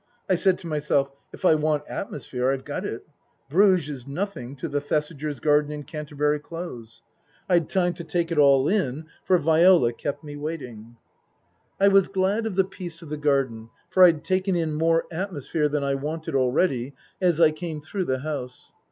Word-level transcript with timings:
I 0.27 0.33
said 0.33 0.57
to 0.57 0.65
myself," 0.67 1.11
If 1.31 1.45
I 1.45 1.53
want 1.53 1.83
atmosphere 1.87 2.49
I've 2.49 2.65
got 2.65 2.85
it. 2.87 3.05
Bruges 3.51 3.87
is 3.87 4.07
nothing 4.07 4.55
to 4.55 4.67
the 4.67 4.81
Thesigers' 4.81 5.39
garden 5.39 5.71
in 5.71 5.83
Canterbury 5.83 6.39
Close." 6.39 7.03
I'd 7.47 7.69
time 7.69 7.93
to 7.93 8.03
take 8.03 8.31
it 8.31 8.39
all 8.39 8.67
in, 8.67 9.05
for 9.23 9.37
Viola 9.37 9.93
kept 9.93 10.23
me 10.23 10.35
waiting. 10.35 10.95
I 11.79 11.89
was 11.89 12.07
glad 12.07 12.47
of 12.47 12.55
the 12.55 12.63
peace 12.63 13.03
of 13.03 13.09
the 13.09 13.15
garden, 13.17 13.69
for 13.91 14.03
I'd 14.03 14.23
taken 14.23 14.55
in 14.55 14.73
more 14.73 15.05
atmosphere 15.11 15.69
than 15.69 15.83
I 15.83 15.93
wanted 15.93 16.33
already 16.33 16.95
as 17.21 17.39
I 17.39 17.51
came 17.51 17.79
through 17.79 18.05
the 18.05 18.21
house. 18.21 18.71